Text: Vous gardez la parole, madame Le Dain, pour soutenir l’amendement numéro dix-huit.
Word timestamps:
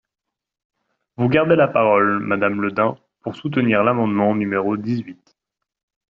Vous 1.17 1.27
gardez 1.29 1.55
la 1.55 1.67
parole, 1.67 2.17
madame 2.21 2.59
Le 2.59 2.71
Dain, 2.71 2.97
pour 3.21 3.35
soutenir 3.35 3.83
l’amendement 3.83 4.33
numéro 4.33 4.75
dix-huit. 4.75 5.37